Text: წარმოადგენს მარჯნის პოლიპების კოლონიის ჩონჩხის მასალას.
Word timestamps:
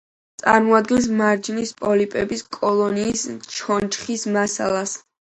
წარმოადგენს 0.41 1.07
მარჯნის 1.17 1.73
პოლიპების 1.81 2.41
კოლონიის 2.57 3.25
ჩონჩხის 3.57 4.25
მასალას. 4.39 4.95